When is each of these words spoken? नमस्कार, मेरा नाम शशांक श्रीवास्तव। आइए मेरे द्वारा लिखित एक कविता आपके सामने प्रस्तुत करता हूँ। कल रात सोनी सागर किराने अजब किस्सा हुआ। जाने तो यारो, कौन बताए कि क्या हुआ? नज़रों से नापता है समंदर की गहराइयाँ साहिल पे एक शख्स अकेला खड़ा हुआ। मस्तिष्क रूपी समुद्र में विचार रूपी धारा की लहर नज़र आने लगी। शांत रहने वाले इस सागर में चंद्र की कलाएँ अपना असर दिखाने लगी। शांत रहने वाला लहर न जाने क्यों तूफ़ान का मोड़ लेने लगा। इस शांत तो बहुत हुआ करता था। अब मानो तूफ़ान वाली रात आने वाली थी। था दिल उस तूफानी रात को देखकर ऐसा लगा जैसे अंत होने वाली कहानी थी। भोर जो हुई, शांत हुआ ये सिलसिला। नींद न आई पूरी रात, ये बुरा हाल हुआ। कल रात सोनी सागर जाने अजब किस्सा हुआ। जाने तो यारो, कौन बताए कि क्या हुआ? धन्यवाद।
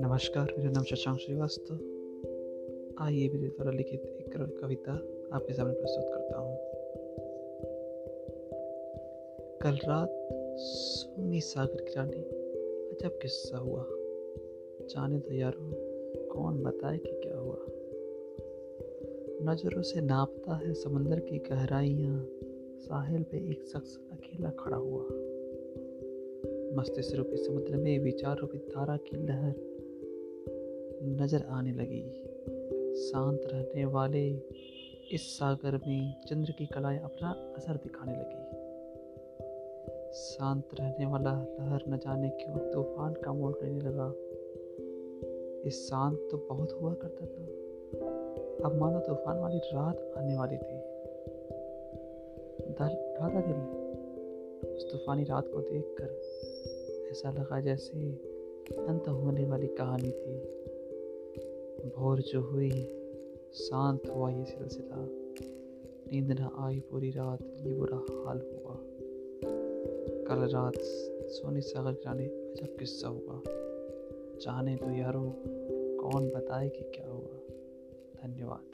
नमस्कार, 0.00 0.54
मेरा 0.58 0.70
नाम 0.70 0.84
शशांक 0.84 1.18
श्रीवास्तव। 1.18 1.74
आइए 3.00 3.28
मेरे 3.28 3.48
द्वारा 3.48 3.70
लिखित 3.70 4.02
एक 4.04 4.58
कविता 4.60 4.92
आपके 5.32 5.52
सामने 5.52 5.74
प्रस्तुत 5.74 6.04
करता 6.14 6.38
हूँ। 6.38 6.58
कल 9.58 9.88
रात 9.88 10.28
सोनी 10.56 11.40
सागर 11.40 11.82
किराने 11.82 12.16
अजब 12.90 13.18
किस्सा 13.22 13.58
हुआ। 13.58 13.86
जाने 14.86 15.18
तो 15.18 15.34
यारो, 15.34 15.70
कौन 16.28 16.62
बताए 16.62 16.98
कि 16.98 17.12
क्या 17.12 17.38
हुआ? 17.38 17.56
नज़रों 19.42 19.82
से 19.82 20.00
नापता 20.00 20.56
है 20.56 20.74
समंदर 20.74 21.20
की 21.20 21.38
गहराइयाँ 21.38 22.28
साहिल 22.80 23.22
पे 23.22 23.36
एक 23.50 23.62
शख्स 23.62 23.98
अकेला 24.12 24.50
खड़ा 24.50 24.76
हुआ। 24.76 25.02
मस्तिष्क 26.76 27.16
रूपी 27.16 27.36
समुद्र 27.36 27.76
में 27.76 27.98
विचार 27.98 28.38
रूपी 28.38 28.58
धारा 28.58 28.96
की 28.96 29.16
लहर 29.16 29.54
नज़र 31.02 31.42
आने 31.42 31.72
लगी। 31.72 32.02
शांत 32.96 33.40
रहने 33.46 33.84
वाले 33.84 34.28
इस 35.12 35.38
सागर 35.38 35.80
में 35.88 36.14
चंद्र 36.26 36.52
की 36.52 36.66
कलाएँ 36.66 36.98
अपना 36.98 37.54
असर 37.56 37.76
दिखाने 37.76 38.12
लगी। 38.12 38.60
शांत 40.12 40.68
रहने 40.80 41.06
वाला 41.06 41.32
लहर 41.32 41.84
न 41.88 41.96
जाने 41.96 42.28
क्यों 42.28 42.58
तूफ़ान 42.70 43.14
का 43.14 43.32
मोड़ 43.32 43.54
लेने 43.62 43.80
लगा। 43.80 44.14
इस 45.68 45.86
शांत 45.90 46.28
तो 46.30 46.46
बहुत 46.48 46.72
हुआ 46.72 46.94
करता 46.94 47.26
था। 47.26 47.42
अब 48.64 48.76
मानो 48.76 49.00
तूफ़ान 49.00 49.38
वाली 49.38 49.58
रात 49.58 50.14
आने 50.18 50.36
वाली 50.36 50.56
थी। 50.56 50.90
था 52.60 52.88
दिल 53.40 53.80
उस 54.74 54.92
तूफानी 54.92 55.24
रात 55.24 55.48
को 55.48 55.60
देखकर 55.60 56.20
ऐसा 57.10 57.30
लगा 57.30 57.60
जैसे 57.60 58.12
अंत 58.88 59.08
होने 59.08 59.44
वाली 59.46 59.66
कहानी 59.66 60.10
थी। 60.10 60.60
भोर 61.88 62.20
जो 62.20 62.40
हुई, 62.40 62.70
शांत 63.54 64.02
हुआ 64.10 64.30
ये 64.30 64.44
सिलसिला। 64.44 65.08
नींद 66.12 66.40
न 66.40 66.50
आई 66.58 66.80
पूरी 66.80 67.10
रात, 67.10 67.42
ये 67.42 67.72
बुरा 67.72 67.96
हाल 67.96 68.38
हुआ। 68.38 68.76
कल 70.28 70.48
रात 70.48 70.74
सोनी 71.28 71.60
सागर 71.60 71.92
जाने 71.92 72.26
अजब 72.26 72.76
किस्सा 72.76 73.08
हुआ। 73.08 73.42
जाने 74.36 74.76
तो 74.76 74.90
यारो, 74.90 75.34
कौन 76.02 76.30
बताए 76.30 76.68
कि 76.68 76.82
क्या 76.82 77.10
हुआ? 77.10 77.40
धन्यवाद। 78.22 78.70